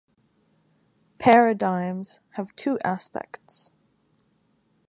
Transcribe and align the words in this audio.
Paradigms 1.19 2.21
have 2.31 2.55
two 2.55 2.79
aspects. 2.83 3.71